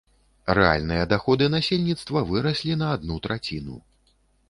[0.57, 3.83] Рэальныя даходы насельніцтва выраслі на адну траціну.